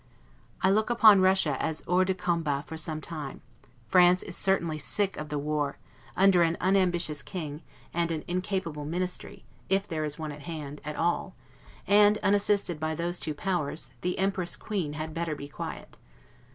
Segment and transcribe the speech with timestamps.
[0.63, 3.41] I look upon Russia as 'hors de combat' for some time;
[3.87, 5.77] France is certainly sick of the war;
[6.17, 7.61] under an unambitious King,
[7.93, 11.35] and an incapable Ministry, if there is one at all:
[11.85, 15.97] and, unassisted by those two powers, the Empress Queen had better be quiet.